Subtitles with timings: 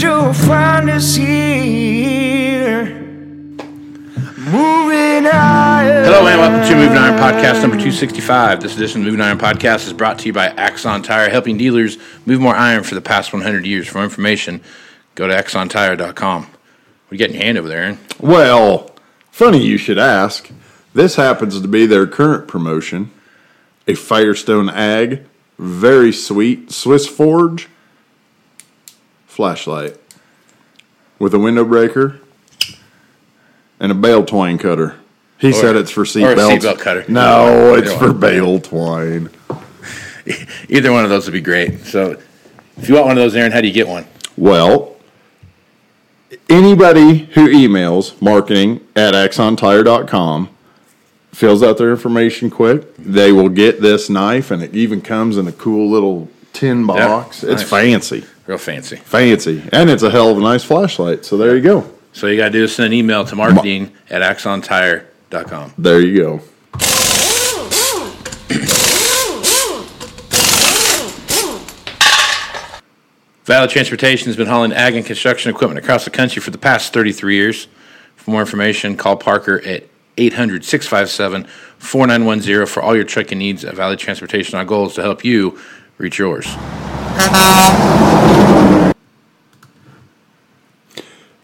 [0.00, 2.84] Through the you'll find us here.
[4.38, 6.04] Moving higher.
[6.04, 8.62] Hello and welcome to Moving Iron Podcast number 265.
[8.62, 11.98] This edition of Moving Iron Podcast is brought to you by Axon Tire, helping dealers
[12.24, 13.88] move more iron for the past 100 years.
[13.88, 14.62] For more information,
[15.16, 16.42] go to axontire.com.
[16.44, 17.98] What are you getting your hand over there, Aaron?
[18.18, 18.94] Well,
[19.30, 20.50] funny you should ask.
[20.94, 23.10] This happens to be their current promotion
[23.86, 25.26] a Firestone Ag,
[25.58, 27.68] very sweet Swiss Forge
[29.30, 29.96] flashlight
[31.18, 32.20] with a window breaker
[33.78, 34.96] and a bale twine cutter.
[35.38, 36.64] He said it's for seat or belts.
[36.64, 37.04] seatbelt cutter.
[37.08, 39.30] No, it's for bale twine.
[40.68, 41.80] Either one of those would be great.
[41.80, 42.20] So
[42.76, 44.04] if you want one of those, Aaron, how do you get one?
[44.36, 44.96] Well,
[46.48, 50.50] anybody who emails marketing at axontire.com
[51.32, 55.46] fills out their information quick, they will get this knife, and it even comes in
[55.46, 57.42] a cool little tin box.
[57.42, 57.70] it's nice.
[57.70, 58.96] fancy, Real fancy.
[58.96, 61.24] fancy, and it's a hell of a nice flashlight.
[61.24, 61.88] So there you go.
[62.12, 65.74] So you got to do is send an email to marketing at axontire.com.
[65.78, 66.40] There you go.
[73.44, 76.92] Valley Transportation has been hauling ag and construction equipment across the country for the past
[76.92, 77.68] 33 years.
[78.16, 79.84] For more information, call Parker at
[80.18, 81.44] 800 657
[81.78, 84.58] 4910 for all your trucking needs at Valley Transportation.
[84.58, 85.56] Our goal is to help you
[85.98, 86.48] reach yours.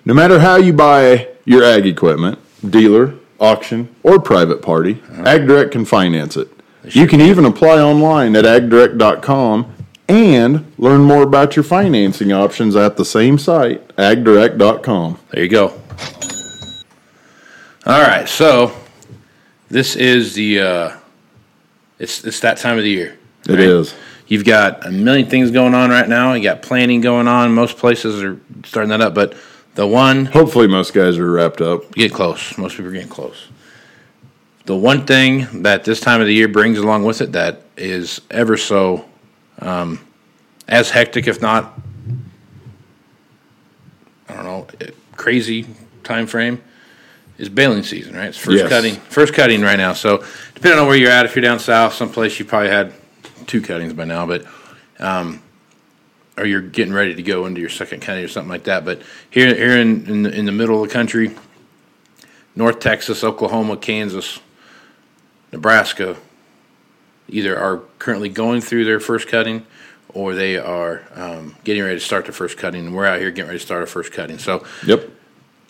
[0.04, 2.38] No matter how you buy your ag equipment,
[2.70, 6.48] dealer, auction, or private party, AgDirect can finance it.
[6.84, 9.74] You can even apply online at agdirect.com
[10.08, 15.18] and learn more about your financing options at the same site, agdirect.com.
[15.32, 15.80] There you go.
[17.84, 18.72] All right, so
[19.68, 20.96] this is the uh,
[21.98, 23.18] it's it's that time of the year.
[23.48, 23.94] It is.
[24.28, 26.32] You've got a million things going on right now.
[26.32, 27.54] You got planning going on.
[27.54, 29.34] Most places are starting that up, but
[29.76, 31.92] the one Hopefully, most guys are wrapped up.
[31.92, 32.56] get close.
[32.58, 33.48] Most people are getting close.
[34.64, 38.20] The one thing that this time of the year brings along with it that is
[38.30, 39.04] ever so
[39.60, 40.00] um,
[40.66, 41.78] as hectic, if not,
[44.28, 45.66] I don't know, eh, crazy
[46.02, 46.60] time frame,
[47.38, 48.16] is baling season.
[48.16, 48.68] Right, it's first Yes.
[48.68, 49.92] cutting, first cutting right now.
[49.92, 52.92] So depending on where you're at, if you're down south, someplace you probably had
[53.46, 54.44] two cuttings by now, but
[54.98, 55.42] um,
[56.38, 58.84] or you're getting ready to go into your second cutting or something like that.
[58.84, 61.34] But here, here in in the, in the middle of the country,
[62.54, 64.40] North Texas, Oklahoma, Kansas,
[65.52, 66.16] Nebraska,
[67.28, 69.66] either are currently going through their first cutting,
[70.10, 72.86] or they are um, getting ready to start their first cutting.
[72.86, 74.38] And we're out here getting ready to start our first cutting.
[74.38, 75.08] So Yep.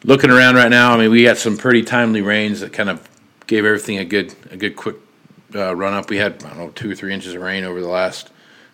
[0.05, 3.09] looking around right now, I mean, we got some pretty timely rains that kind of
[3.47, 4.97] gave everything a good a good quick
[5.55, 6.11] uh, run up.
[6.11, 8.31] We had I don't know two or three inches of rain over the last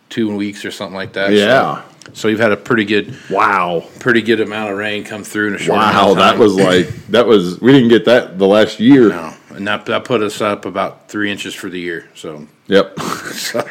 [0.09, 1.33] two weeks or something like that.
[1.33, 1.83] Yeah.
[2.15, 3.85] So, we've had a pretty good Wow.
[4.01, 6.15] pretty good amount of rain come through in a short Wow.
[6.15, 9.09] That was like, that was, we didn't get that the last year.
[9.11, 12.09] no, and that that put us up about three inches for the year.
[12.15, 12.99] So, Yep.
[13.33, 13.65] so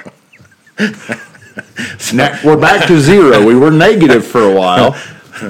[2.15, 3.45] Now, we're back to zero.
[3.45, 4.95] We were negative for a while.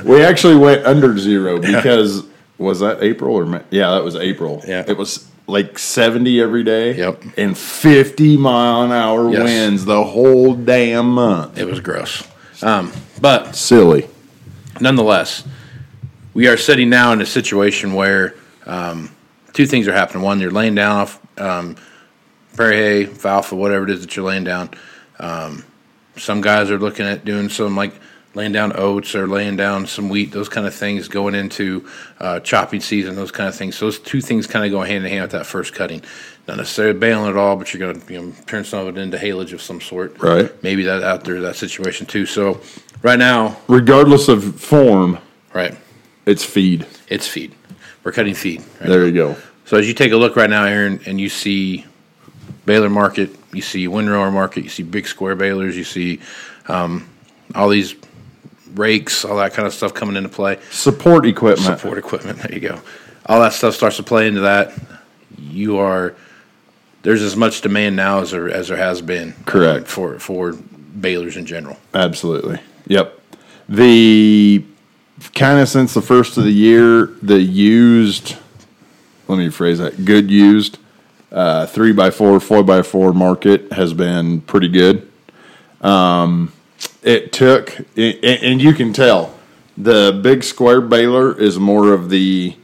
[0.04, 2.25] We actually went under zero because
[2.57, 3.62] was that April or May?
[3.69, 4.62] Yeah, that was April.
[4.68, 4.83] Yeah.
[4.88, 6.96] it was like seventy every day.
[6.96, 7.24] Yep.
[7.38, 9.44] and fifty mile an hour Yes.
[9.44, 11.58] winds the whole damn month.
[11.58, 12.28] it was gross.
[12.64, 14.08] Um, but Silly.
[14.80, 15.44] nonetheless,
[16.34, 18.36] we are sitting now in a situation where
[18.66, 19.10] um,
[19.54, 20.24] two things are happening.
[20.24, 21.76] One, you're laying down off um,
[22.56, 24.70] prairie hay, alfalfa, whatever it is that you're laying down.
[25.20, 25.66] Um,
[26.18, 27.94] some guys are looking at doing some like
[28.33, 31.88] laying down oats or laying down some wheat, those kind of things going into
[32.19, 33.75] uh, chopping season, those kind of things.
[33.75, 36.01] So those two things kind of go hand in hand with that first cutting.
[36.48, 39.01] Not necessarily baling it all, but you're going to you know, turn some of it
[39.01, 40.18] into haylage of some sort.
[40.22, 40.51] Right.
[40.63, 42.25] Maybe that out there that situation too.
[42.25, 42.62] So
[43.01, 45.18] right now, Regardless of form,
[45.54, 45.78] right,
[46.25, 46.88] it's feed.
[47.10, 47.54] it's feed.
[48.04, 48.62] We're cutting feed.
[48.80, 49.36] Right There you go.
[49.66, 51.86] So as you take a look right now, Aaron, and you see
[52.66, 56.19] baler Market, you see Windrower Market, you see big square balers, you see
[56.68, 57.07] um,
[57.56, 57.95] all these
[58.75, 60.59] rakes, all that kind of stuff coming into play.
[60.71, 61.79] Support equipment.
[61.79, 62.81] Support equipment, there you go.
[63.25, 64.73] All that stuff starts to play into that.
[65.38, 66.15] You are
[67.03, 69.29] there's as much demand now as there as there has been.
[69.29, 69.88] uh, Correct.
[69.88, 71.77] for for balers in general.
[71.94, 72.59] Absolutely.
[72.88, 73.19] Yep.
[73.69, 74.63] The
[75.33, 78.35] kind of since the first of the year, the used,
[79.27, 80.77] let me phrase that, good used,
[81.31, 85.09] uh, three by four, four by four market has been pretty good.
[85.81, 86.51] Um,
[87.03, 89.36] it took, and, and you can tell,
[89.77, 92.56] the big square baler is more of the.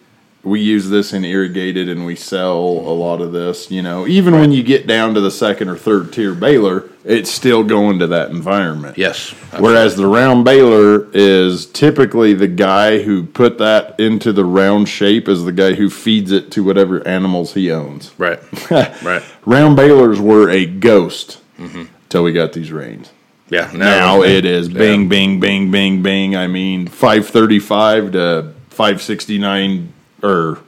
[0.44, 3.70] We use this in irrigated, and we sell a lot of this.
[3.70, 7.30] You know, even when you get down to the second or third tier baler, it's
[7.30, 8.98] still going to that environment.
[8.98, 9.32] Yes.
[9.60, 15.28] Whereas the round baler is typically the guy who put that into the round shape
[15.28, 18.14] is the guy who feeds it to whatever animals he owns.
[18.18, 18.40] Right.
[18.72, 19.24] right.
[19.46, 21.86] Round balers were a ghost Mm-hmm.
[22.08, 23.12] till we got these rains.
[23.50, 23.70] Yeah.
[23.74, 24.78] Now it is Yeah.
[24.78, 26.36] bing, bing, bing, bing, bing.
[26.36, 30.60] I mean, 535 to 569 or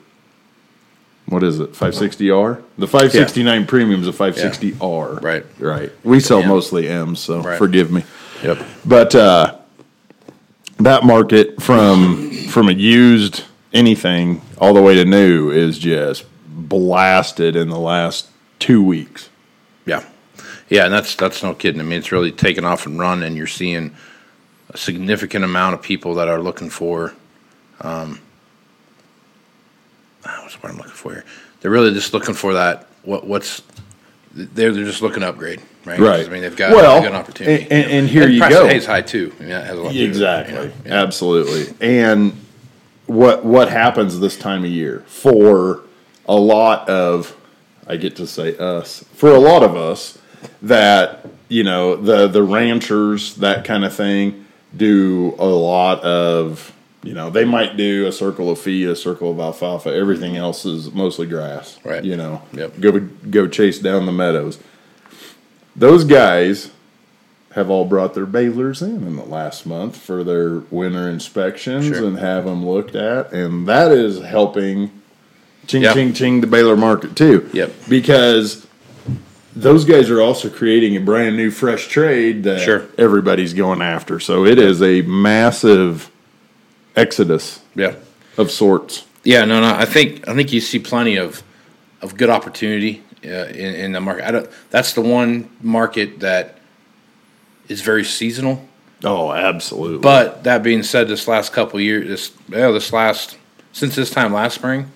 [1.27, 1.73] what is it?
[1.73, 2.61] 560R?
[2.77, 5.21] The 569 premium is a 560R.
[5.21, 5.45] Right.
[5.59, 5.91] Right.
[6.03, 6.47] We sell Yeah.
[6.47, 7.57] mostly M's, so Right.
[7.57, 8.03] forgive me.
[8.43, 8.63] Yep.
[8.85, 9.55] But uh,
[10.79, 13.43] that market from from a used
[13.73, 18.27] anything all the way to new is just blasted in the last
[18.57, 19.29] two weeks.
[20.69, 21.81] Yeah, and that's that's no kidding.
[21.81, 23.95] I mean, it's really taken off and run, and you're seeing
[24.69, 27.13] a significant amount of people that are looking for.
[27.81, 28.19] Um,
[30.23, 31.25] what's the word I'm looking for here?
[31.61, 32.87] They're really just looking for that.
[33.03, 33.61] What what's
[34.33, 35.99] they're they're just looking to upgrade, right?
[35.99, 36.25] Right.
[36.25, 38.65] I mean, they've got Well, an opportunity, and- and- and here you price go.
[38.65, 39.33] of hay's high too.
[39.37, 40.53] I mean, that has a lot to do with Exactly.
[40.55, 40.71] you know?
[40.85, 41.01] Yeah.
[41.03, 41.73] Absolutely.
[41.81, 42.33] And
[43.07, 45.81] what what happens this time of year for
[46.27, 47.35] a lot of
[47.87, 50.18] I get to say us for a lot of us
[50.61, 54.45] that you know the the ranchers that kind of thing
[54.75, 59.31] do a lot of you know they might do a circle of feed a circle
[59.31, 62.03] of alfalfa everything else is mostly grass Right.
[62.03, 62.79] you know Yep.
[62.79, 64.59] go go chase down the meadows
[65.75, 66.71] those guys
[67.55, 72.05] have all brought their balers in in the last month for their winter inspections Sure.
[72.05, 74.91] and have them looked at, and that is helping
[75.65, 75.93] ching Yep.
[75.95, 77.49] ching ching the baler market too.
[77.53, 77.71] Yep.
[77.89, 78.67] Because
[79.61, 82.87] those guys are also creating a brand new fresh trade that Sure.
[82.97, 84.19] everybody's going after.
[84.19, 86.11] So it is a massive
[86.95, 87.95] exodus yeah.
[88.37, 89.05] of sorts.
[89.23, 89.73] Yeah, no, no.
[89.73, 91.43] I think I think you see plenty of
[92.01, 94.25] of good opportunity uh, in, in the market.
[94.25, 96.57] I don't, that's the one market that
[97.67, 98.65] is very seasonal.
[99.03, 99.99] Oh, absolutely.
[99.99, 103.37] But that being said, this last couple of years, this yeah, this last
[103.73, 104.91] since this time last spring,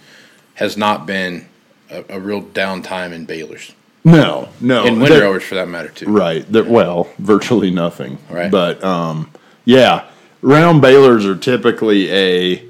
[0.56, 1.48] has not been
[1.90, 4.86] a, a real downtime in balers no, no.
[4.86, 6.08] in that- hours for that matter too.
[6.08, 6.50] Right.
[6.50, 8.18] Well, virtually nothing.
[8.30, 8.52] Right.
[8.52, 9.32] But um,
[9.66, 10.10] yeah,
[10.42, 12.66] round balers are typically a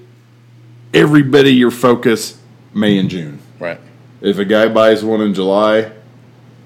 [0.94, 2.39] everybody your focus
[2.74, 3.39] May and June.
[3.59, 3.80] Right,
[4.21, 5.92] If a guy buys one in July,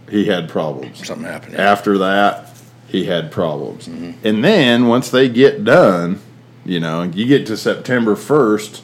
[0.10, 1.06] he had problems.
[1.06, 1.56] something happened.
[1.58, 2.52] After that,
[2.88, 3.88] he had problems.
[3.88, 4.26] Mm-hmm.
[4.26, 6.20] And then once they get done,
[6.66, 8.84] you know, you get to September first,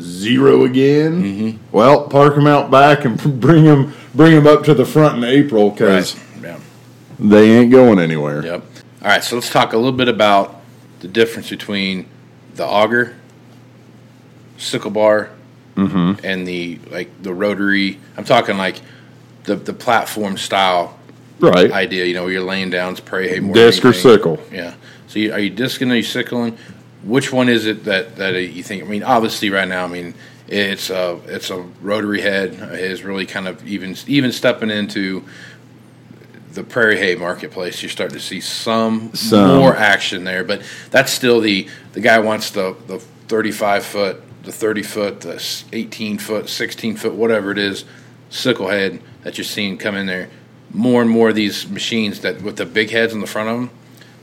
[0.00, 1.22] zero again.
[1.22, 1.58] Mm-hmm.
[1.76, 5.24] Well, park them out back and bring them bring them up to the front in
[5.24, 6.42] April because Right.
[6.44, 6.58] Yeah.
[7.18, 8.44] they ain't going anywhere.
[8.44, 8.62] Yep.
[9.02, 10.60] All right, so let's talk a little bit about
[11.00, 12.06] the difference between
[12.54, 13.14] the auger,
[14.58, 15.30] sickle bar,
[15.74, 16.22] Mm-hmm.
[16.22, 17.98] and the like the rotary.
[18.18, 18.76] I'm talking like
[19.44, 20.98] the the platform style
[21.40, 21.72] Right.
[21.72, 22.04] idea.
[22.04, 23.54] You know, where you're laying down spray hay more.
[23.54, 24.38] Disc or sickle.
[24.52, 24.74] Yeah.
[25.08, 25.90] So you, are you discing?
[25.90, 26.58] Are you sickling?
[27.04, 28.82] Which one is it that that you think?
[28.82, 30.12] I mean, obviously, right now, I mean,
[30.48, 35.24] it's a it's a rotary head is really kind of even even stepping into
[36.52, 37.82] the prairie hay marketplace.
[37.82, 39.58] You're starting to see some, Some.
[39.58, 44.52] more action there, but that's still the the guy wants the the 35 foot, the
[44.52, 47.84] 30 foot, the 18 foot, 16 foot, whatever it is,
[48.28, 50.28] sickle head that you're seeing come in there.
[50.70, 53.56] More and more of these machines that with the big heads in the front of
[53.56, 53.70] them,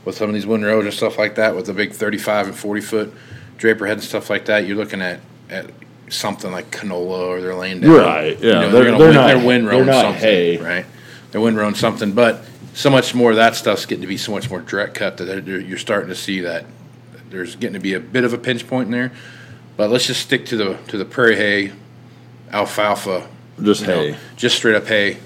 [0.04, 2.80] with some of these windrows and stuff like that, with the big 35 and 40
[2.80, 3.14] foot
[3.56, 5.70] draper head and stuff like that, you're looking at at
[6.10, 7.90] something like canola or they're laying down.
[7.92, 8.46] Right, yeah.
[8.46, 9.06] You know, They're- they're, gonna they're
[9.46, 10.56] win, not- they're not something, hay.
[10.58, 10.86] right?
[11.30, 14.50] They're windrowing something, but so much more of that stuff's getting to be so much
[14.50, 16.64] more direct cut that you're starting to see that
[17.30, 19.12] there's getting to be a bit of a pinch point in there.
[19.76, 21.72] But let's just stick to the to the prairie hay,
[22.52, 23.28] alfalfa,
[23.62, 24.16] Just you know, hay.
[24.36, 25.18] just straight up hay.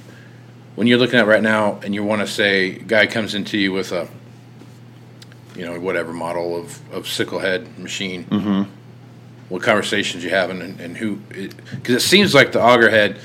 [0.74, 3.72] When you're looking at right now, and you want to say, guy comes into you
[3.72, 4.08] with a,
[5.56, 8.24] you know, whatever model of, of sickle head machine.
[8.24, 8.62] Mm-hmm.
[9.48, 11.16] What conversations you having, and, and who?
[11.16, 13.18] Because it, seems like the auger head,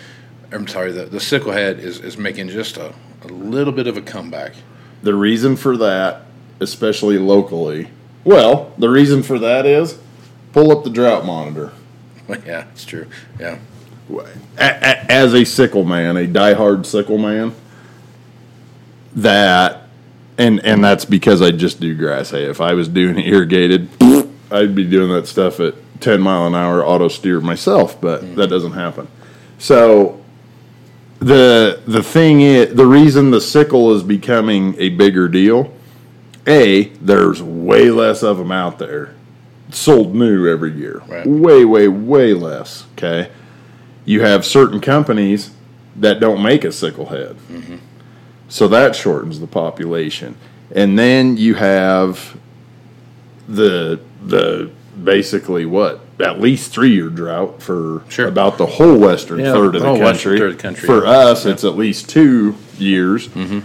[0.52, 3.96] I'm sorry, the, the sickle head is, is making just a, a little bit of
[3.98, 4.54] a comeback.
[5.02, 6.24] The reason for that,
[6.60, 7.90] especially locally,
[8.24, 9.98] well, the reason for that is
[10.52, 11.72] pull up the drought monitor.
[12.46, 13.08] yeah, it's true.
[13.40, 13.60] Yeah,
[14.58, 17.56] As a sickle man, a diehard sickle man,
[19.16, 19.88] that,
[20.38, 22.44] and and that's because I just do grass hay.
[22.44, 23.90] If I was doing irrigated,
[24.52, 28.36] I'd be doing that stuff at 10 mile an hour auto steer myself, but mm.
[28.36, 29.08] that doesn't happen.
[29.58, 30.22] So
[31.20, 35.74] the the thing is the reason the sickle is becoming a bigger deal
[36.48, 39.14] a there's way less of them out there
[39.72, 41.02] sold new every year.
[41.08, 41.26] Right.
[41.28, 43.32] way way way less okay?
[44.06, 45.52] You have certain companies
[45.96, 47.36] that don't make a sickle head.
[47.52, 47.78] Mm-hmm.
[48.48, 50.36] So that shortens the population.
[50.74, 52.38] And then you have
[53.48, 54.72] the the
[55.04, 58.28] basically what at least three year drought for Sure.
[58.28, 60.40] about the whole western Yeah, third of the the whole western country.
[60.40, 61.12] third country, For yeah.
[61.12, 63.28] us, it's at least two years.
[63.30, 63.60] Mm-hmm.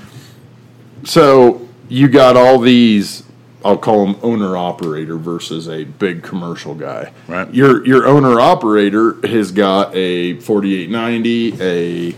[1.04, 3.22] So you got all these.
[3.64, 7.12] I'll call them owner operator versus a big commercial guy.
[7.26, 7.52] Right.
[7.54, 12.14] Your your owner operator has got a 4890, a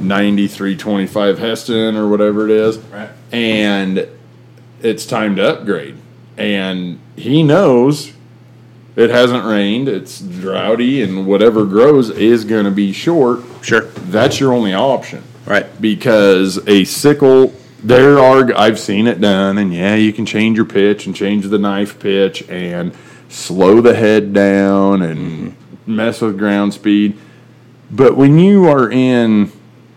[0.00, 2.78] 9325 Hesston or whatever it is.
[2.78, 3.10] Right.
[3.32, 4.08] And
[4.82, 5.96] it's time to upgrade.
[6.36, 8.12] And he knows
[8.98, 13.44] it hasn't rained, it's droughty, and whatever grows is going to be short.
[13.62, 13.82] sure.
[13.82, 15.22] That's your only option.
[15.46, 15.80] Right.
[15.80, 20.66] because a sickle there are I've seen it done and yeah you can change your
[20.66, 22.94] pitch and change the knife pitch and
[23.30, 25.96] slow the head down and mm-hmm.
[25.96, 27.16] mess with ground speed.
[27.90, 29.50] But when you are in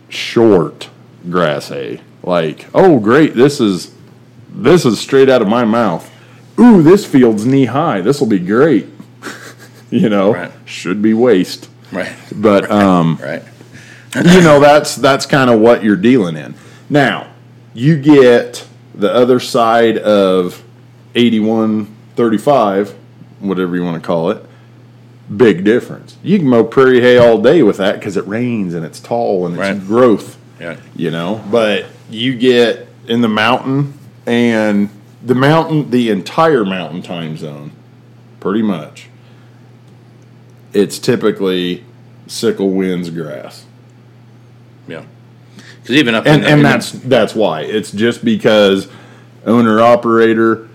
[0.08, 0.88] short
[1.28, 3.94] grass hay like oh great this is
[4.48, 6.10] this is straight out of my mouth.
[6.58, 8.00] Ooh this field's knee high.
[8.00, 8.86] This will be great
[9.92, 10.50] you know Right.
[10.64, 12.12] should be waste Right.
[12.34, 13.42] but um Right.
[14.16, 16.54] you know that's that's kind of what you're dealing in
[16.90, 17.28] now
[17.74, 20.62] you get the other side of
[21.14, 22.90] 8135
[23.40, 24.44] whatever you want to call it
[25.34, 28.84] big difference you can mow prairie hay all day with that because it rains and
[28.84, 29.86] it's tall and it's Right.
[29.86, 30.76] growth Yeah.
[30.96, 33.94] you know but you get in the mountain
[34.26, 34.88] and
[35.24, 37.72] the mountain the entire mountain time zone
[38.40, 39.08] pretty much
[40.72, 41.84] it's typically
[42.26, 43.64] sickle winds grass
[44.88, 45.04] Yeah.
[45.82, 48.88] Because even up and in, and in- that's that's why it's just because
[49.44, 50.68] owner operator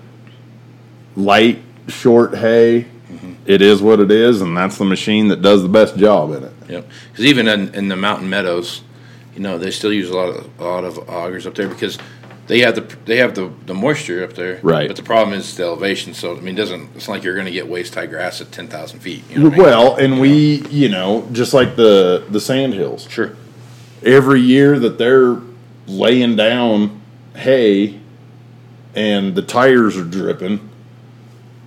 [1.16, 3.34] light short hay Mm-hmm.
[3.46, 6.44] it is what it is and that's the machine that does the best job in
[6.44, 6.90] it Yep.
[7.10, 8.82] Because even in, in the mountain meadows,
[9.34, 11.98] you know, they still use a lot of a lot of augers up there because
[12.48, 14.60] they have the they have the, the moisture up there.
[14.64, 14.88] Right.
[14.88, 16.14] But the problem is the elevation.
[16.14, 18.40] So I mean, it doesn't it's not like you're going to get waist high grass
[18.42, 19.24] at ten thousand feet.
[19.30, 19.66] You know what I mean?
[19.66, 23.36] well and we you know just like the the sand hills sure.
[24.04, 25.38] every year that they're
[25.88, 27.02] laying down
[27.36, 28.00] hay
[28.96, 30.70] and the tires are dripping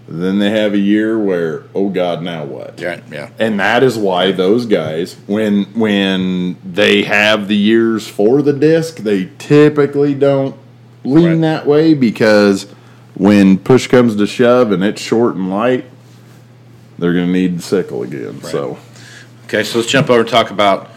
[0.08, 3.00] then they have a year where oh god now what Yeah.
[3.10, 3.30] Yeah.
[3.38, 8.96] and that is why those guys when when they have the years for the disc
[8.96, 10.56] they typically don't
[11.04, 11.40] lean Right.
[11.40, 12.64] that way because
[13.14, 15.84] when push comes to shove and it's short and light
[16.98, 18.78] they're going to need the sickle again so
[19.44, 20.90] Okay, so let's jump over and talk about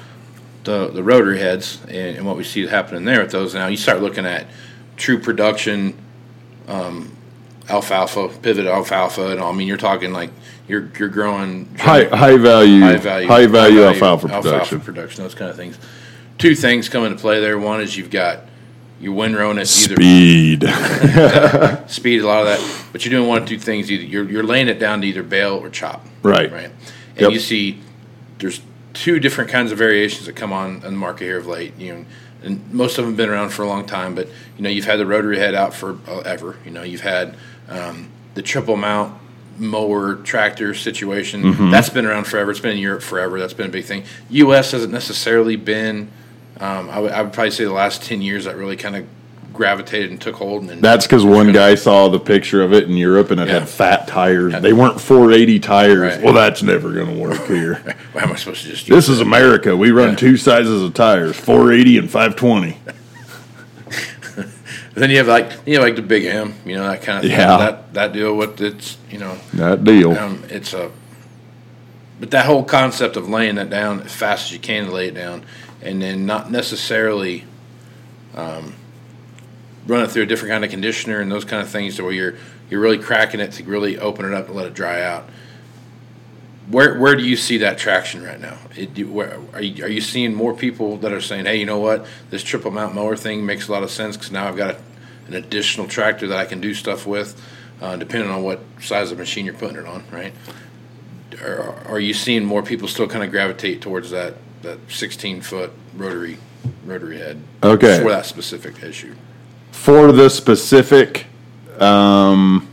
[0.64, 3.56] the the rotary heads and, and what we see happening there with those.
[3.56, 4.46] Now you start looking at
[4.96, 5.96] true production,
[6.68, 7.12] um,
[7.68, 9.52] alfalfa, pivot alfalfa, and all.
[9.52, 10.30] I mean, you're talking like
[10.68, 15.34] you're you're growing high high value high value, high value alfalfa production alfalfa production, those
[15.34, 15.80] kind of things.
[16.38, 17.58] Two things come into play there.
[17.58, 18.42] One is you've got
[19.04, 20.64] your windrow at either speed
[21.90, 23.92] speed, a lot of that, but you're doing one of two things.
[23.92, 26.06] Either you're you're laying it down to either bale or chop.
[26.24, 26.52] Right.
[26.52, 26.72] Right.
[27.16, 27.32] And Yep.
[27.32, 27.80] you see
[28.40, 28.62] there's
[28.94, 31.78] two different kinds of variations that come on in the market here of late.
[31.78, 32.06] You know,
[32.44, 34.16] and most of them have been around for a long time.
[34.16, 36.58] But you know, you've had the rotary head out for uh, ever.
[36.66, 37.36] You know, you've had
[37.70, 39.20] um, the triple mount
[39.58, 41.44] mower tractor situation.
[41.44, 41.72] Mm-hmm.
[41.72, 42.52] That's been around forever.
[42.52, 43.40] It's been in Europe forever.
[43.40, 44.04] That's been a big thing.
[44.30, 44.72] U.S.
[44.72, 46.10] hasn't necessarily been.
[46.60, 49.06] Um, I would probably say the last ten years that really kind of
[49.54, 50.64] gravitated and took hold.
[50.64, 53.60] And That's because one guy saw the picture of it in Europe and it Yeah.
[53.60, 54.60] had fat tires.
[54.62, 56.16] They weren't 480 tires.
[56.16, 56.24] Right.
[56.24, 57.76] Well, that's never going to work here.
[58.16, 58.88] How am I supposed to just?
[58.88, 59.78] this is America.
[59.78, 62.76] We run two sizes of tires 480 and 520.
[64.96, 67.24] then you have like you know like the big M, you know that kind of
[67.24, 67.32] thing.
[67.32, 67.58] Yeah.
[67.58, 70.18] That that deal with it's you know That deal.
[70.18, 70.92] um, it's a
[72.20, 75.08] but that whole concept of laying that down as fast as you can to lay
[75.10, 75.44] it down,
[75.84, 77.44] and then not necessarily
[78.36, 78.74] um,
[79.86, 82.14] run it through a different kind of conditioner and those kind of things, to where
[82.14, 82.36] you're
[82.70, 85.30] you're really cracking it to really open it up and let it dry out.
[86.70, 88.58] Where where do you see that traction right now?
[88.76, 91.66] It, do, where, are you are you seeing more people that are saying, hey, you
[91.66, 94.56] know what, this triple mount mower thing makes a lot of sense because now I've
[94.56, 94.78] got a,
[95.28, 97.40] an additional tractor that I can do stuff with,
[97.82, 100.34] uh, depending on what size of machine you're putting it on, right?
[101.42, 105.72] Are, are you seeing more people still kind of gravitate towards that that 16 foot
[105.96, 106.38] rotary
[106.86, 107.42] rotary head?
[107.62, 108.02] Okay.
[108.02, 109.16] For that specific issue.
[109.72, 111.28] For the specific
[111.80, 112.68] um,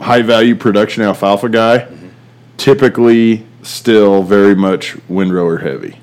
[0.00, 1.88] high value production alfalfa guy,
[2.56, 6.00] typically still very much windrower heavy.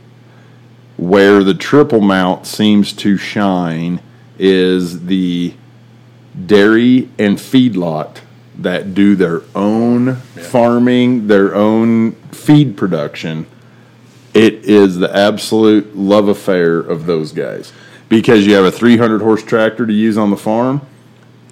[0.98, 4.02] Where the triple mount seems to shine
[4.38, 5.54] is the
[6.46, 8.20] dairy and feedlot
[8.58, 13.48] that do their own farming, their own feed production.
[14.34, 17.74] It is the absolute love affair of those guys
[18.08, 20.82] because you have a 300 horse tractor to use on the farm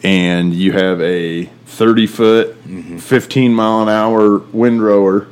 [0.03, 2.97] and you have a 30 foot, mm-hmm.
[2.97, 5.27] 15 mile an hour windrower.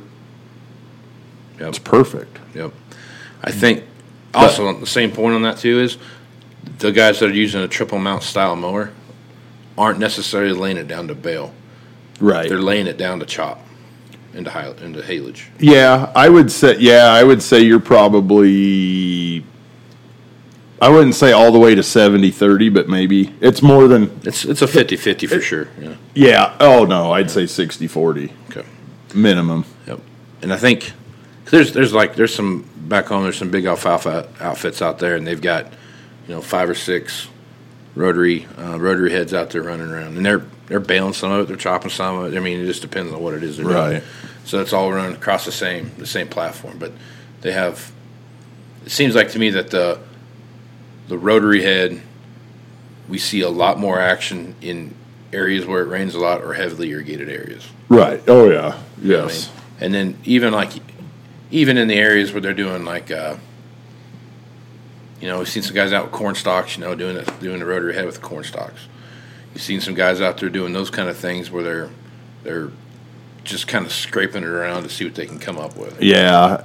[1.58, 1.68] Yep.
[1.68, 2.38] It's perfect.
[2.54, 2.72] Yep.
[3.42, 3.84] I think
[4.34, 5.96] also on the same point on that too is
[6.78, 8.92] the guys that are using a triple mount style mower
[9.76, 11.54] aren't necessarily laying it down to bale.
[12.20, 12.48] Right.
[12.48, 13.60] They're laying it down to chop
[14.34, 15.46] into high, into haylage.
[15.58, 16.76] Yeah, I would say.
[16.78, 19.44] Yeah, I would say you're probably.
[20.80, 24.04] I wouldn't say all the way to 70 30, but maybe it's more than.
[24.22, 25.68] It's it's a 50-50 for sure.
[25.80, 25.94] Yeah.
[26.14, 26.56] Yeah.
[26.60, 28.64] Oh, no, I'd say 60 40 Okay.
[29.14, 29.64] minimum.
[29.88, 30.00] Yep.
[30.42, 30.92] And I think
[31.46, 35.26] there's there's like there's some back home there's some big alfalfa outfits out there and
[35.26, 35.64] they've got
[36.28, 37.28] you know five or six
[37.94, 41.48] rotary uh, rotary heads out there running around and they're they're baling some of it
[41.48, 43.66] they're chopping some of it I mean it just depends on what it is they're
[43.66, 43.90] Right.
[43.90, 44.02] doing
[44.44, 46.92] so it's all run across the same the same platform but
[47.40, 47.90] they have
[48.84, 49.98] it seems like to me that the
[51.08, 52.00] the rotary head
[53.08, 54.94] we see a lot more action in
[55.32, 58.22] areas where it rains a lot or heavily irrigated areas Right.
[58.28, 58.72] Oh, yeah.
[58.72, 59.46] what I Yes.
[59.48, 59.56] mean?
[59.80, 60.70] And then even like,
[61.50, 63.36] even in the areas where they're doing like, uh,
[65.22, 67.60] you know, we've seen some guys out with corn stalks, you know, doing the, doing
[67.60, 68.86] the rotary head with corn stalks.
[69.54, 71.90] You've seen some guys out there doing those kind of things where they're
[72.44, 72.70] they're
[73.44, 76.00] just kind of scraping it around to see what they can come up with.
[76.02, 76.64] Yeah,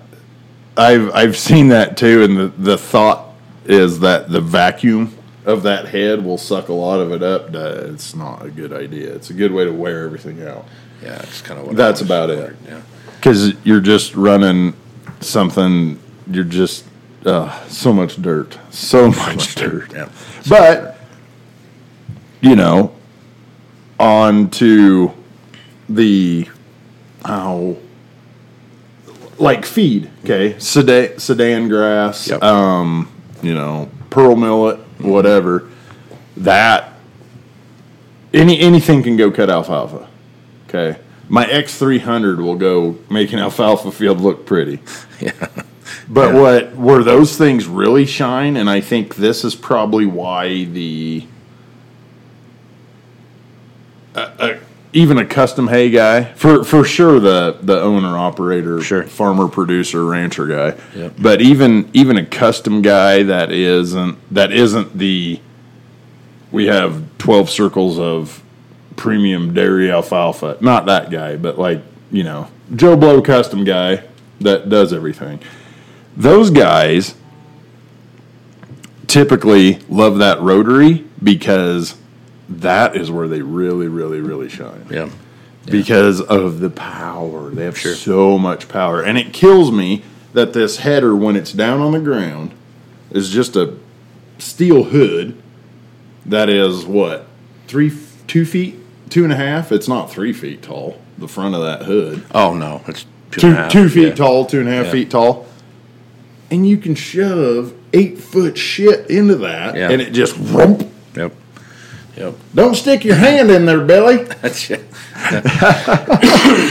[0.77, 3.29] I've I've seen that too, and the the thought
[3.65, 5.15] is that the vacuum
[5.45, 7.53] of that head will suck a lot of it up.
[7.53, 9.13] It's not a good idea.
[9.13, 10.65] It's a good way to wear everything out
[11.01, 11.75] Yeah, it's kind of what.
[11.75, 12.55] That's about it.
[12.65, 12.81] Yeah.
[13.15, 14.73] because you're just running
[15.21, 15.99] something.
[16.29, 16.85] You're just
[17.25, 19.91] uh, so much dirt, so much dirt.
[19.93, 20.09] Yeah.
[20.49, 20.92] But
[22.43, 22.93] you know,
[23.99, 25.13] on to
[25.87, 26.47] the
[27.25, 27.77] how
[29.39, 30.11] like feed.
[30.23, 32.27] Okay, Sudan, Sudan grass.
[32.27, 32.43] Yep.
[32.43, 33.09] Um,
[33.41, 35.69] you know, pearl millet, whatever.
[36.35, 36.93] That
[38.33, 40.09] any anything can go cut alfalfa.
[40.67, 44.79] Okay, my X three hundred will go make an alfalfa field look pretty.
[45.21, 45.47] Yeah.
[46.09, 51.25] But what where those things really shine, and I think this is probably why the
[54.15, 54.55] uh,
[54.93, 59.03] even a custom hay guy for for sure the the owner operator Sure.
[59.03, 61.13] farmer producer rancher guy Yep.
[61.19, 65.39] but even even a custom guy that isn't that isn't the
[66.51, 68.43] we have 12 circles of
[68.95, 74.03] premium dairy alfalfa not that guy but like you know joe blow custom guy
[74.39, 75.39] that does everything
[76.15, 77.15] those guys
[79.07, 81.95] typically love that rotary because
[82.49, 85.09] that is where they really really really shine Yeah.
[85.65, 87.49] because of the power.
[87.49, 89.01] They have so much power.
[89.01, 90.03] And it kills me
[90.33, 92.51] that this header, when it's down on the ground,
[93.11, 93.75] is just a
[94.39, 95.41] steel hood
[96.25, 97.27] that is what?
[97.67, 97.91] Three,
[98.27, 98.75] two feet,
[99.09, 99.71] two and a half?
[99.71, 102.23] It's not three feet tall, the front of that hood.
[102.33, 104.15] Oh no, it's two, Two, and a half, two feet yeah.
[104.15, 104.91] tall, two and a half Yeah.
[104.91, 105.45] feet tall.
[106.51, 109.89] And you can shove eight foot shit into that, Yeah.
[109.89, 110.89] and it just rump.
[112.15, 112.35] Yep.
[112.53, 114.23] Don't stick your hand in there, Billy.
[114.41, 114.85] That's it.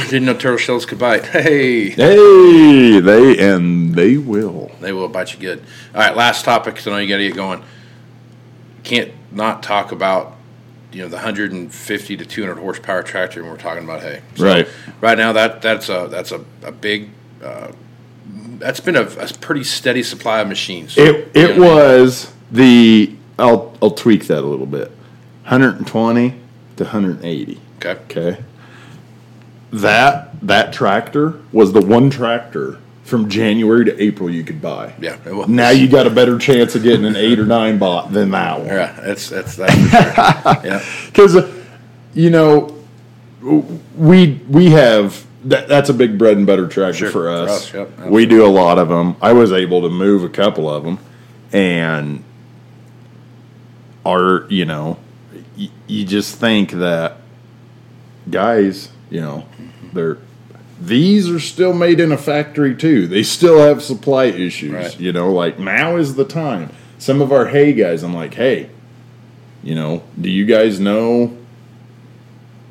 [0.08, 1.26] Didn't know turtle shells could bite.
[1.26, 1.90] Hey.
[1.90, 4.70] Hey, they and they will.
[4.80, 5.62] They will bite you good.
[5.94, 6.86] All right, last topic.
[6.86, 7.62] I know you got to get going.
[8.84, 10.36] Can't not talk about
[10.92, 14.20] you know the 150 to 200 horsepower tractor when we're talking about hay.
[14.36, 14.68] So Right.
[15.00, 17.10] Right now, that that's a that's a, a big.
[17.42, 17.72] Uh,
[18.58, 20.96] that's been a, a pretty steady supply of machines.
[20.96, 21.60] It it know what I mean?
[21.60, 24.92] was the I'll I'll tweak that a little bit.
[25.42, 26.30] 120
[26.76, 27.60] to 180.
[27.78, 27.90] Okay.
[27.90, 28.42] Okay.
[29.72, 34.94] That that tractor was the one tractor from January to April you could buy.
[35.00, 35.16] Yeah.
[35.48, 38.58] Now you got a better chance of getting an eight or nine bot than that
[38.58, 38.66] one.
[38.68, 39.70] Yeah, that's that's that.
[39.70, 40.70] sure.
[40.70, 40.84] yeah.
[41.06, 41.50] because uh,
[42.14, 42.76] you know
[43.96, 47.50] we we have that, that's a big bread and butter tractor Sure, for for us.
[47.50, 49.16] us, yep, we do a lot of them.
[49.20, 50.98] I was able to move a couple of them,
[51.52, 52.22] and
[54.04, 54.98] are you know
[55.62, 57.18] y- you just think that
[58.30, 59.46] guys, you know,
[59.92, 60.18] they're
[60.80, 63.06] these are still made in a factory too.
[63.06, 64.72] They still have supply issues.
[64.72, 64.98] Right.
[65.00, 66.70] You know, like now is the time.
[66.98, 68.68] Some of our hay guys, I'm like, hey,
[69.62, 71.36] you know, do you guys know?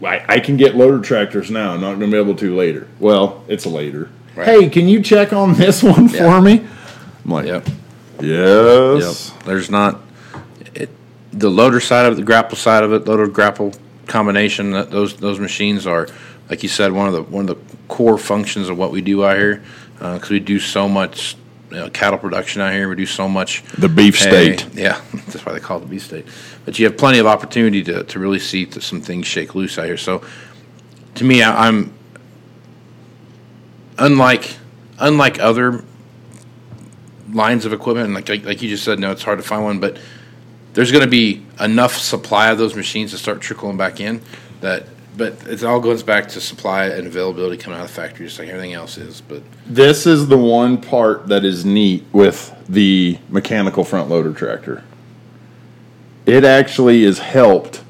[0.03, 1.73] I, I can get loader tractors now.
[1.73, 2.87] I'm not going to be able to later.
[2.99, 4.09] Well, it's later.
[4.35, 4.47] Right.
[4.47, 6.65] Hey, can you check on this one for me?
[7.23, 7.67] I'm like, Yep.
[8.21, 9.31] yes.
[9.35, 9.43] Yep.
[9.45, 10.01] There's not
[11.33, 13.73] the loader side of it, the grapple side of it, loader grapple
[14.07, 14.71] combination.
[14.71, 16.07] That those those machines are,
[16.49, 19.25] like you said, one of the one of the core functions of what we do
[19.25, 19.63] out here
[20.01, 21.37] uh, because we do so much
[21.69, 22.89] you know, cattle production out here.
[22.89, 24.55] We do so much The beef hay.
[24.57, 24.73] state.
[24.73, 26.25] Yeah, that's why they call it the beef state.
[26.65, 29.77] But you have plenty of opportunity to, to really see th- some things shake loose
[29.79, 29.97] out here.
[29.97, 30.23] So,
[31.15, 31.93] to me, I, I'm
[33.97, 34.57] unlike
[34.99, 35.83] unlike other
[37.31, 39.79] lines of equipment, like, like like you just said, no, it's hard to find one,
[39.79, 39.97] but
[40.73, 44.21] there's going to be enough supply of those machines to start trickling back in.
[44.61, 44.85] That,
[45.17, 48.39] but it all goes back to supply and availability coming out of the factory, just
[48.39, 49.21] like everything else is.
[49.21, 54.83] But This is the one part that is neat with the mechanical front loader tractor.
[56.25, 57.83] It actually is helped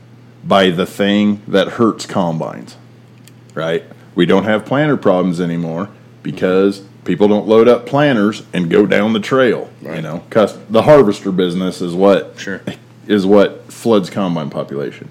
[0.43, 2.77] by the thing that hurts combines,
[3.53, 3.83] right?
[4.15, 5.89] We don't have planter problems anymore
[6.23, 9.69] because people don't load up planters and go down the trail.
[9.81, 12.61] You know, cause the harvester business is what Sure.
[13.07, 15.09] is what floods combine population.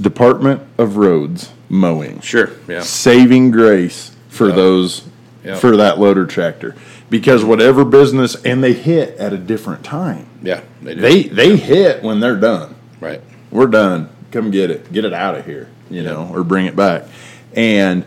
[0.00, 4.54] Department of Roads mowing sure, yeah, saving grace for Yeah.
[4.54, 5.02] those
[5.44, 5.56] Yeah.
[5.56, 6.74] for that loader tractor
[7.10, 11.00] because whatever business and they hit at a different time yeah, they do.
[11.00, 15.34] they they hit when they're done right, we're done come get it get it out
[15.34, 17.04] of here you know or bring it back
[17.54, 18.04] and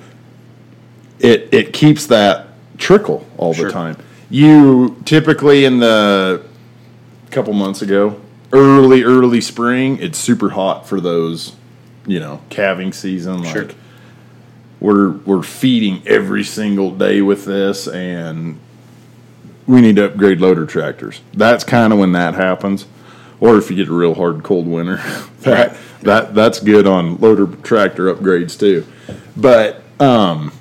[1.24, 3.66] it it keeps that trickle all Sure.
[3.68, 3.98] the time
[4.30, 6.42] you typically in the
[7.32, 8.20] couple months ago
[8.54, 11.56] early early spring it's super hot for those
[12.06, 13.66] you know calving season Sure.
[13.66, 13.76] like
[14.80, 18.60] we're we're feeding every single day with this and
[19.68, 22.86] we need to upgrade loader tractors that's kind of when that happens
[23.40, 24.98] or if you get a real hard cold winter
[25.42, 25.78] that, Right.
[26.02, 28.86] that that's good on loader tractor upgrades too
[29.38, 30.52] but um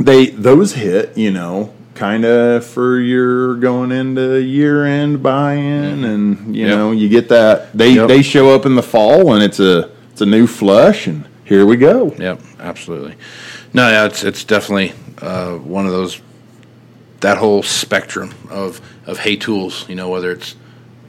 [0.00, 6.56] they those hit you know kind of for your going into year end buy-in and
[6.56, 6.76] you Yep.
[6.76, 8.08] know you get that they Yep.
[8.08, 11.66] they show up in the fall and it's a it's a new flush and here
[11.66, 13.14] we go Yep, absolutely.
[13.74, 16.20] No, yeah, it's it's definitely uh, one of those
[17.20, 19.84] that whole spectrum of of hay tools.
[19.88, 20.56] You know, whether it's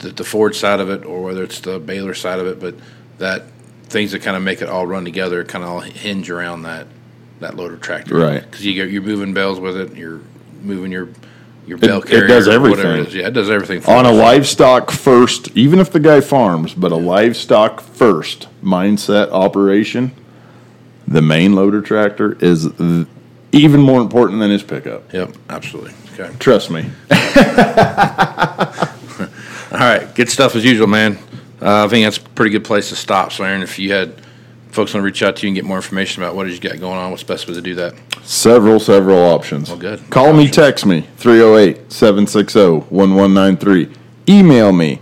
[0.00, 2.74] the, the Ford side of it or whether it's the baler side of it, but
[3.18, 3.44] that
[3.84, 6.86] things that kind of make it all run together kind of all hinge around that
[7.42, 8.42] that loader tractor, Right.
[8.42, 10.20] Because you get you're moving bales with it, you're
[10.62, 11.08] moving your
[11.66, 13.04] your bale it carrier, does everything.
[13.06, 13.12] it.
[13.12, 16.90] Yeah, it does everything for on a livestock first, even if the guy farms, but
[16.90, 20.10] a livestock first mindset operation,
[21.06, 23.06] the main loader tractor is th-
[23.52, 25.12] even more important than his pickup.
[25.12, 25.92] Yep, absolutely.
[26.18, 26.34] Okay.
[26.38, 26.90] Trust me.
[29.72, 31.16] All right, good stuff as usual, man.
[31.60, 33.32] Uh, I think that's a pretty good place to stop.
[33.32, 34.14] So, Aaron, if you had
[34.72, 36.80] folks want to reach out to you and get more information about what you got
[36.80, 37.94] going on, what's the best way to do that?
[38.22, 39.68] Several, several options.
[39.68, 40.10] Well, good.
[40.10, 43.94] Call me, text me, 308 760 1193.
[44.28, 45.00] Email me,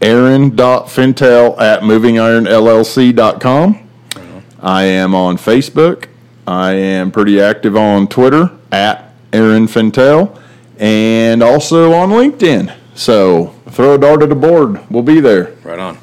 [0.00, 3.88] aaron.fintel at movingironllc.com.
[4.16, 4.40] Uh-huh.
[4.60, 6.06] I am on Facebook.
[6.46, 10.38] I am pretty active on Twitter at Aaron Fintel
[10.78, 12.76] and also on LinkedIn.
[12.94, 14.80] So throw a dart at the board.
[14.90, 15.54] We'll be there.
[15.64, 15.98] Right on.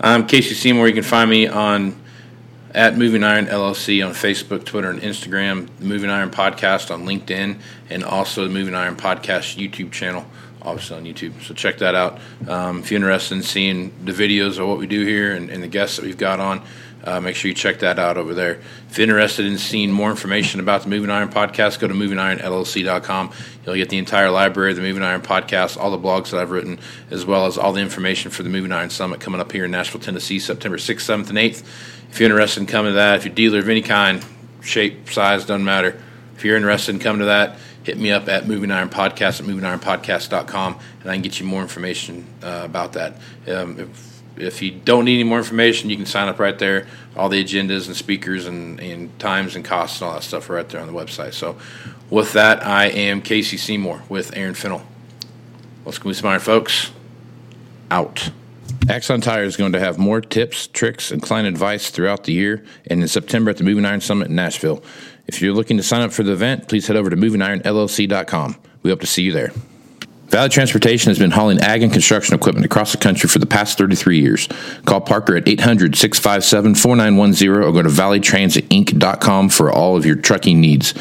[0.00, 0.86] I'm Casey Seymour.
[0.86, 2.00] You can find me on
[2.72, 5.68] at Moving Iron LLC on Facebook, Twitter, and Instagram.
[5.80, 7.58] Moving Iron Podcast on LinkedIn,
[7.90, 10.24] and also the Moving Iron Podcast YouTube channel,
[10.62, 11.42] obviously on YouTube.
[11.42, 12.20] So check that out.
[12.46, 15.64] Um, if you're interested in seeing the videos of what we do here and, and
[15.64, 16.62] the guests that we've got on,
[17.08, 18.60] uh, make sure you check that out over there.
[18.90, 23.32] If you're interested in seeing more information about the Moving Iron Podcast, go to movingironllc.com.
[23.64, 26.50] You'll get the entire library of the Moving Iron Podcast, all the blogs that I've
[26.50, 26.78] written,
[27.10, 29.70] as well as all the information for the Moving Iron Summit coming up here in
[29.70, 31.62] Nashville, Tennessee, September 6th, 7th, and 8th.
[32.10, 34.22] If you're interested in coming to that, if you're a dealer of any kind,
[34.60, 35.98] shape, size, doesn't matter.
[36.36, 39.46] If you're interested in coming to that, hit me up at Moving Iron Podcast at
[39.46, 43.14] movingironpodcast.com and I can get you more information uh, about that.
[43.46, 46.86] Um, if, if you don't need any more information, you can sign up right there.
[47.16, 50.54] All the agendas and speakers and, and times and costs and all that stuff are
[50.54, 51.34] right there on the website.
[51.34, 51.58] So,
[52.10, 54.82] with that, I am Casey Seymour with Aaron Fintel.
[55.84, 56.90] Let's go, Iron folks.
[57.90, 58.30] Out.
[58.88, 62.64] Axon Tire is going to have more tips, tricks, and client advice throughout the year
[62.86, 64.82] and in September at the Moving Iron Summit in Nashville.
[65.26, 68.56] If you're looking to sign up for the event, please head over to movingironllc.com.
[68.82, 69.52] We hope to see you there.
[70.28, 73.78] Valley Transportation has been hauling ag and construction equipment across the country for the past
[73.78, 74.48] 33 years.
[74.84, 80.60] Call Parker at 800 657 4910 or go to valleytransitinc.com for all of your trucking
[80.60, 80.94] needs.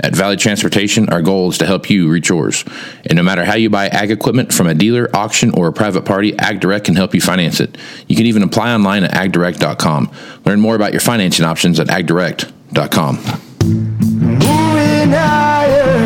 [0.00, 2.64] At Valley Transportation, our goal is to help you reach yours.
[3.06, 6.04] And no matter how you buy ag equipment from a dealer, auction, or a private
[6.04, 7.78] party, AgDirect can help you finance it.
[8.08, 10.10] You can even apply online at agdirect.com.
[10.44, 13.16] Learn more about your financing options at agdirect.com.
[13.64, 16.04] Moving higher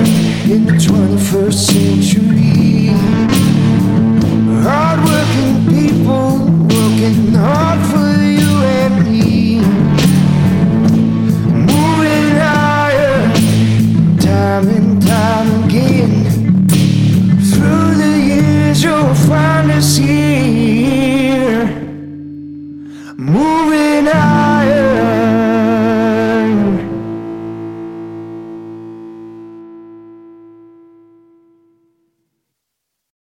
[0.52, 2.45] in the 21st century.